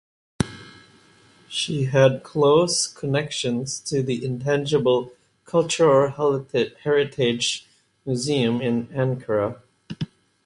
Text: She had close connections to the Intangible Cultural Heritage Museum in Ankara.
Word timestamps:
She 1.47 1.83
had 1.83 2.23
close 2.23 2.87
connections 2.87 3.79
to 3.81 4.01
the 4.01 4.25
Intangible 4.25 5.11
Cultural 5.45 6.09
Heritage 6.79 7.67
Museum 8.03 8.61
in 8.61 8.87
Ankara. 8.87 9.59